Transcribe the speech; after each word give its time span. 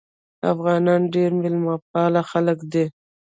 افغانان 0.53 1.01
ډېر 1.15 1.31
میلمه 1.41 1.75
پال 1.89 2.13
خلک 2.31 2.59
دي. 2.71 2.85